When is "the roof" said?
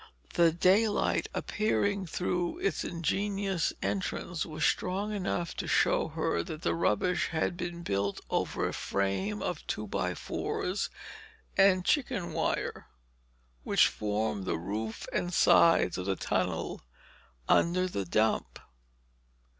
14.45-15.05